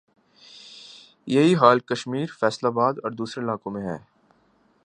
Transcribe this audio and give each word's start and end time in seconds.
یہ 1.27 1.41
ہی 1.43 1.53
حال 1.55 1.79
کشمیر، 1.79 2.27
فیصل 2.39 2.67
آباد 2.67 2.93
اور 3.03 3.11
دوسرے 3.11 3.43
علاقوں 3.43 3.71
میں 3.71 3.81
ھے 3.81 3.97